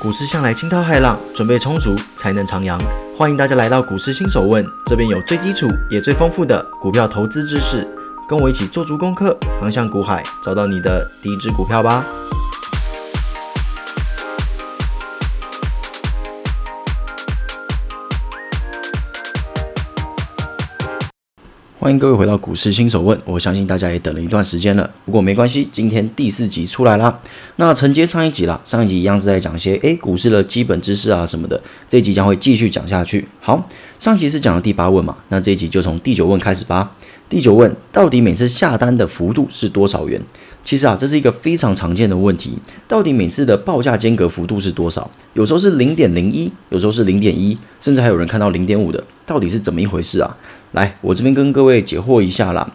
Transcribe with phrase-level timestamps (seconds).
[0.00, 2.78] 股市向来惊涛骇浪，准备充足才能徜徉。
[3.16, 7.88] 欢迎大家来到股市新手问，这边有最基础也最丰富的股票投资知识，
[8.28, 12.04] 跟我一起做足功课，航向股海，找到你的第一支股票吧。
[21.84, 27.20] 欢迎各位回到股市新手问，我相信大家也等了一段时间了，不过没关系，今天第四集出来啦。
[27.56, 33.28] 那承接上一集啦，上一集一样是在讲一些诶股市的基本知识啊什么的，这一集将会继续讲下去。
[33.38, 36.90] 好，上集是讲了第八问嘛，那这一集就从第九问开始吧。
[37.28, 40.18] 第九问，到底每次下单的幅度是多少元？
[40.64, 42.58] 其实啊，这是一个非常常见的问题。
[42.88, 45.08] 到底每次的报价间隔幅度是多少？
[45.34, 50.36] 有时候是零点零一，有时候是零点一，甚至还有人看到零点五的，到底是怎么一回事啊？
[50.72, 52.72] 来，我这边跟各位解惑一下啦。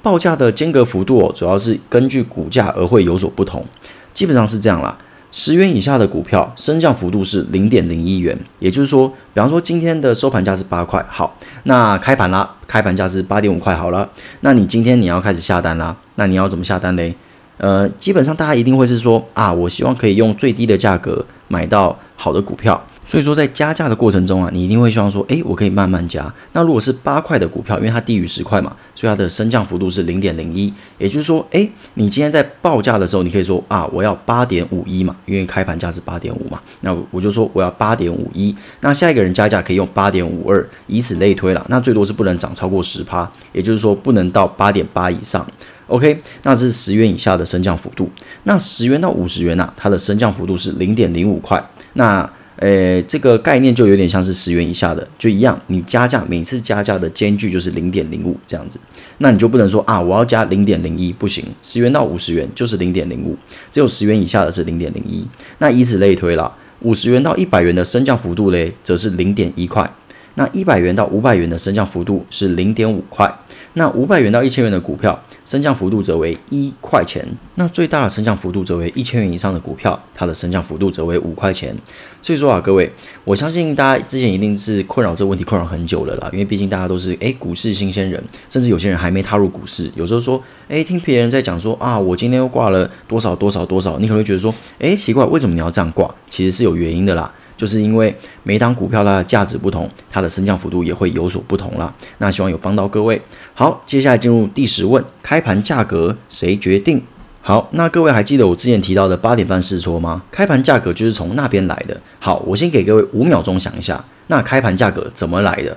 [0.00, 3.66] 报价的间隔幅度哦，主要是根据股价而会有所不同，
[4.14, 4.96] 基本上是这样啦。
[5.32, 14.08] 十元以下的股票升降幅度是零点零一元，也就是说，比方说今天的收盘价是八块，好，那开盘啦，开盘价是八点五块，好了，
[14.40, 17.14] 那你今天你要开始下单啦，那你要怎么下单嘞？
[17.62, 22.84] 呃，基本上大家一定会是说啊，我希望可以用最低的价格买到好的股票。
[23.04, 26.32] 所以说，在加价的过程中啊，你一定会希望说，诶，我可以慢慢加。
[26.54, 30.72] 那如果是八块的股票，因为它低于十块嘛，所以它的升降幅度是零点零一。
[30.98, 36.58] 也就是说，诶，你今天在报价的时候，你可以说啊，我要八点五一嘛，因为开盘价是八点五嘛。
[36.80, 38.54] 那我就说我要八点五一。
[38.80, 41.64] 那下一个人加价可以用八点五二，以此类推了。
[41.68, 45.46] 那最多是不能涨超过十趴，也就是说不能到八点八以上。
[45.88, 48.08] OK，那这是十元以下的升降幅度。
[48.44, 51.62] 那十元到五十元呐，它的升降幅度是零点零五块。
[51.94, 58.78] 那呃，这个概念就有点像是十元以下的，就一样，你加价每次加价的间距就是零点零五这样子，
[59.18, 63.36] 那你就不能说啊，我要加零点零一，不行，十元到五十元就是零点零五，
[63.72, 65.26] 只有十元以下的是零点零一，
[65.58, 69.90] 那以此类推了，五十元到一百元的升降幅度嘞，则是零点一块，
[70.34, 73.32] 那一百元到五百元的升降幅度是零点五块，
[73.74, 75.20] 那五百元到一千元的股票。
[75.44, 77.26] 升降幅度则为一块钱，
[77.56, 81.76] 那最大的升降幅度则为一千元以上的股票，它的升降幅度则为五块钱。
[82.22, 82.90] 所以说啊，各位，
[83.24, 96.08] 我相信大家之前一定是困扰这个问题困扰很久了啦，因为毕竟大家都是诶股市新鲜人，甚至有些人还没踏入股市，有时候说诶听别人在讲说啊，我今天又挂了多少多少多少，你可能会觉得说诶奇怪，为什么你要这样挂？
[96.30, 97.30] 其实是有原因的啦。
[97.62, 98.12] 就是因为
[98.42, 101.94] 每档股票它的价值不同，它的升降幅度也会有所不同啦。
[102.18, 103.22] 那希望有帮到各位。
[103.54, 107.00] 好，接下来进入第十问：开盘价格谁决定？
[107.40, 110.20] 好，那各位还记得我之前提到的八点半试错吗？
[110.32, 111.96] 开盘价格就是从那边来的。
[112.18, 115.76] 好，我先给各位五秒钟想一下，那开盘价格怎么来的？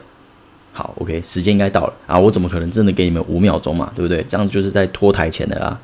[0.73, 2.17] 好，OK，时间应该到了啊！
[2.17, 3.91] 我怎么可能真的给你们五秒钟嘛？
[3.93, 4.25] 对不对？
[4.27, 5.79] 这样子就是在拖台前的啦。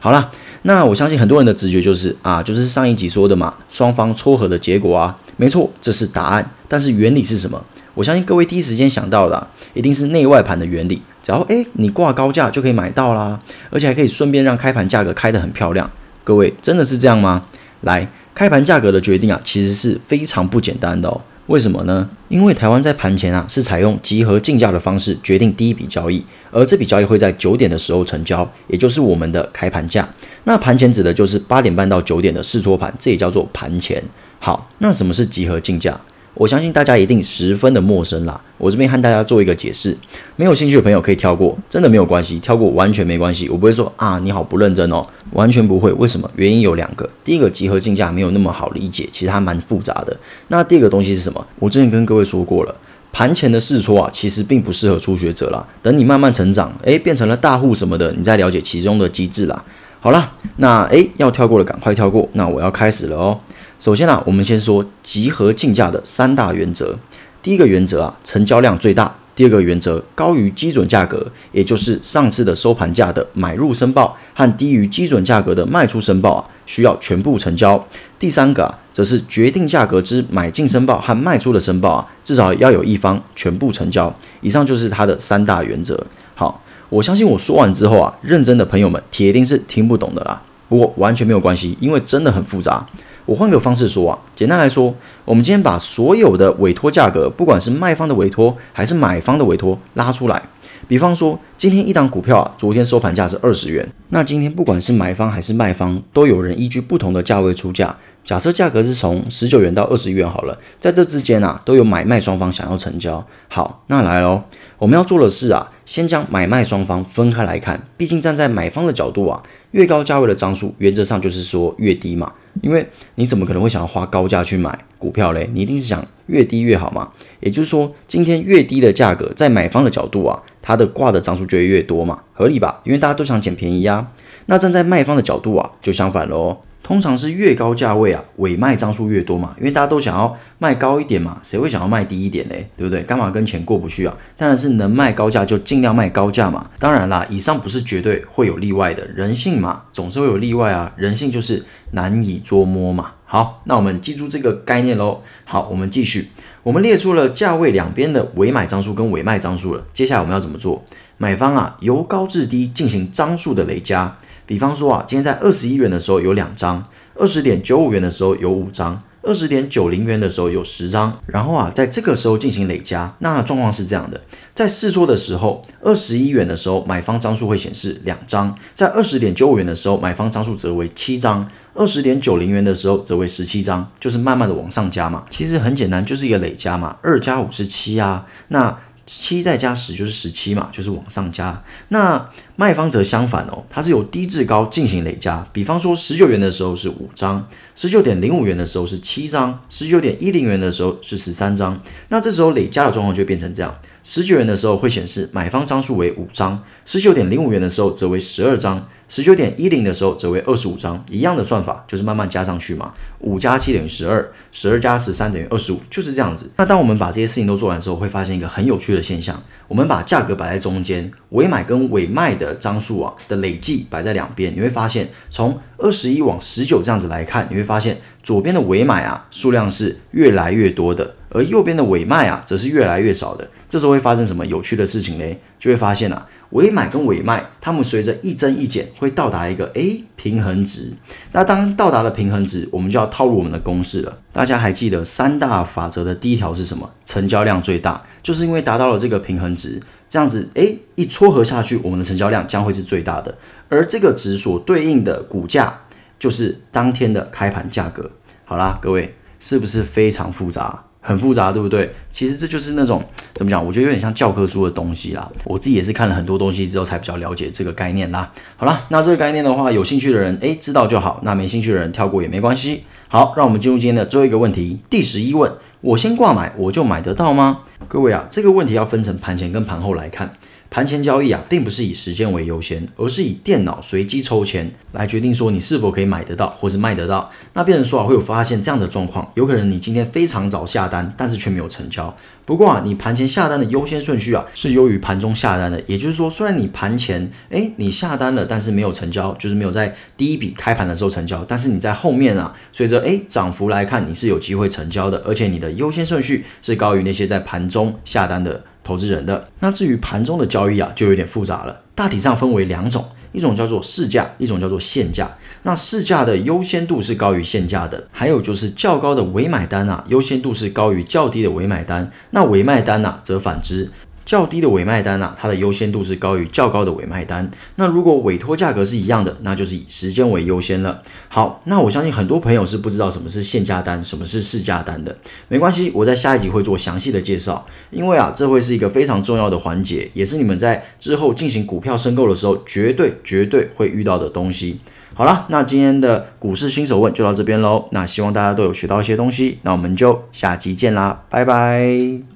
[0.00, 0.30] 好了，
[0.62, 5.16] 那我相信很多人的直觉就是啊，就是上一集说的嘛，双方撮合的结果啊。
[5.36, 6.50] 没错，这是答案。
[6.68, 7.62] 但是原理是什么？
[7.94, 11.00] 我相信各位第一时间想到的，一定是内外盘的原理。
[11.22, 15.90] 只要诶你挂高价就可以买到啦，而且还可以顺便让开盘价格开得很漂亮。
[16.22, 17.44] 各位真的是这样吗？
[17.82, 21.20] 来，开盘价格的决定啊，其实是非常不简单的哦。
[21.46, 22.08] 为什么呢？
[22.28, 30.08] 因为台湾在盘前啊，是采用集合竞价的方式决定第一笔交易，而这笔交易会在九点的时候成交，也就是我们的开盘价。
[30.44, 34.02] 那盘前指的就是八点半到九点的试撮盘，这也叫做盘前。
[34.46, 36.00] 好，那什么是集合竞价？
[36.34, 38.40] 我相信大家一定十分的陌生啦。
[38.58, 39.98] 我这边和大家做一个解释，
[40.36, 43.48] 没有兴趣的朋友可以跳过，真的没有关系，跳过完全没关系。
[43.48, 45.90] 我不会说啊，你好不认真哦，完全不会。
[45.94, 46.30] 为什么？
[46.36, 47.10] 原因有两个。
[47.24, 50.16] 第一个，集合竞价没有那么好理解，其实它蛮复杂的。
[50.46, 51.44] 那第二个东西是什么？
[51.58, 52.72] 我之前跟各位说过了，
[53.12, 55.66] 盘前的试错啊，其实并不适合初学者啦。
[55.82, 59.64] 等你慢慢成长，诶，变成了大户什么的，你再了解其中的机制啦。
[59.98, 62.28] 好了，那诶，要跳过了，赶快跳过。
[62.34, 63.40] 那我要开始了哦。
[63.78, 66.98] 首先啊，我们先说集合竞价的三大原则。
[67.42, 77.86] 第一个原则啊，成交量最大；第二个原则，高于基准价格，也就是上次的收盘价的买入申报和低于基准价格的卖出申报啊，需要全部成交。
[78.18, 84.12] 第三个啊，则是决定价格之买进申报和卖出的申报啊，至少要有一方全部成交。
[84.40, 86.04] 以上就是它的三大原则。
[86.34, 90.40] 好，我相信我说完之后啊，认真的朋友们铁定是听不懂的啦。
[90.68, 92.84] 不过完全没有关系，因为真的很复杂。
[93.26, 94.94] 我换个方式说啊，简单来说，
[95.24, 100.40] 我们今天把所有的委托价格，不管是卖方的委托还是买方的委托拉出来。
[100.86, 107.96] 比方说，今天一档股票啊，昨天收盘价是二十元，那今天不管是买方还是卖方，都有人依据不同的价位出价。
[108.26, 113.24] 假设价格是从十九元到二十元好了，在这之间啊，都有买卖双方想要成交。
[113.46, 114.42] 好，那来喽，
[114.78, 119.40] 我们要做的是啊，先将买卖双方分开来看，毕竟站在买方的角度啊，
[119.70, 122.32] 越高价位的张数，原则上就是说越低嘛。
[122.62, 122.84] 因为
[123.14, 125.48] 你怎么可能会想要花高价去买股票嘞？
[125.52, 127.10] 你一定是想越低越好嘛。
[127.38, 132.80] 也就是说，今天越低的价格，在买方的角度啊，它的挂的张数就会越多嘛，合理吧？
[132.82, 134.08] 因为大家都想捡便宜呀。
[134.46, 136.56] 那站在卖方的角度啊，就相反喽。
[136.86, 142.70] 通常是越高价位啊，尾卖张数越多嘛，因为大家都想要卖高一点嘛，谁会想要卖低一点嘞？
[142.76, 143.02] 对不对？
[143.02, 144.16] 干嘛跟钱过不去啊？
[144.36, 146.70] 当然是能卖高价就尽量卖高价嘛。
[146.78, 150.92] 当然啦，以上不是绝对会有例外的，人性嘛，总是会有例外啊。
[150.96, 153.10] 人性就是难以捉摸嘛。
[153.24, 155.20] 好，那我们记住这个概念喽。
[155.44, 156.28] 好，我们继续，
[156.62, 159.84] 我们列出了价位两边的尾买张数跟尾卖张数了。
[159.92, 160.84] 接下来我们要怎么做？
[161.18, 164.16] 买方啊，由高至低进行张数的累加。
[164.46, 166.82] 比方说啊，今天在二十一元的时候有两张，
[167.16, 173.12] 二十点九五元的时候有五张，二十点九零元的时候有十张，然后啊，在这个时候进行累加。
[173.18, 174.20] 那状况是这样的，
[174.54, 185.24] 在试错的时候，二十一元的时候买方张数会显示两张，在二十点九五元的时候买方张数则为七张，二十点九零元的时候则为十七张，就是慢慢的往上加嘛。
[185.28, 188.78] 其实很简单，就是一个累加嘛，二加五是七啊，那。
[189.06, 191.62] 七再加十就是十七嘛，就是往上加。
[191.88, 195.46] 那卖方则相反哦，它是由低至高进行累加。
[195.52, 201.80] 比方说十九元的时候是五张，十九点零五元的时候是七张，十九点一零元的时候是十三张。
[202.08, 203.72] 那这时候累加的状况就变成这样：
[204.08, 208.86] 十九元的时候会显示买方张数为五张，十九点零五元的时候则为十二张。
[209.08, 212.92] 十九点一零的时候则为二十五张，一样的算法就是慢慢加上去嘛。
[213.20, 216.50] 五加七等于十二，十二加十三等于二十五，就是这样子。
[216.56, 233.48] 那当我们把这些事情都做完之后，会发现一个很有趣的现象：我们把价格摆在中间，尾买跟尾卖的张数啊的累计摆在两边，你会发现从二十一往十九这样子来看，你会发现左边的尾买啊数量是越来越多的，而右边的尾卖啊则是越来越少的。
[233.68, 235.38] 这时候会发生什么有趣的事情嘞？
[235.60, 236.26] 就会发现啊。
[236.50, 240.92] 尾买跟尾卖，它们随着一增一减，会到达一个诶平衡值。
[241.30, 244.18] 那当到达了平衡值，我们就要套入我们的公式了。
[244.32, 246.88] 大家还记得三大法则的第一条是什么？
[247.04, 253.36] 成交量最大，就是因为达到了这个平衡值，这样子诶一撮合下去，我们的成交量将会是最大的。
[253.68, 255.76] 而这个值所对应的股价，
[256.18, 258.10] 就是当天的开盘价格。
[258.44, 260.82] 好啦，各位是不是非常复杂？
[261.00, 261.94] 很复杂，对不对？
[262.10, 263.64] 其实这就是那种怎么讲？
[263.64, 265.30] 我觉得有点像教科书的东西啦。
[265.44, 268.32] 我自己也是看了很多东西之后，才比较了解这个概念啦。
[268.56, 272.82] 好了，那这个概念的话，有兴趣的人诶知道就好；那没兴趣的人跳过也没关系。
[273.06, 277.60] 好，让我们进入今天的最后一个问题，第十一问：我先挂买，我就买得到吗？
[277.86, 280.32] 各位啊，这个问题要分成盘前跟盘后来看。
[280.68, 287.30] 盘前交易啊，并不是以时间为优先，而是以电脑随机抽签来决定说你是否可以买得到或是卖得到。
[287.54, 292.14] 那变成说啊，会有发现这样的状况，有可能你今天非常早下单，但是却没有成交。
[292.44, 295.82] 不过啊，你盘前下单的优先顺序啊，是优于盘中下单的。
[295.86, 308.62] 也就是说，虽然你盘前诶你下单了，但是没有成交，就是没有在第一笔开盘的时候成交，但是你在后面啊，随着诶涨幅来看，你是有机会成交的，而且你的优先顺序是高于那些在盘中下单的。
[308.86, 311.82] 投资人的那至于盘中的交易啊，就有点复杂了。
[311.96, 315.28] 大体上分为两种，一种叫做市价，一种叫做现价。
[315.64, 322.08] 那市价的优先度是高于现价的，还有就是较高的伪买单啊，优先度是高于较低的伪买单。
[322.30, 323.90] 那伪卖单呢，则反之。
[324.26, 327.50] 较低的委卖单啊，它的优先度是高于较高的委卖单。
[327.76, 331.00] 那如果委托价格是一样的，那就是以时间为优先了。
[331.28, 335.16] 好，那我相信很多朋友是不知道什么是限价单，什么是市价单的。
[335.48, 344.80] 没关系，我在下一集会做详细的介绍，因为啊，这会是一个非常重要的环节，也是你们在之后进行股票申购的时候绝对绝对会遇到的东西。
[345.14, 347.86] 好了，那今天的股市新手问就到这边喽。
[347.92, 352.35] 那希望大家都有学到一些东西，那我们就下集见啦，拜拜。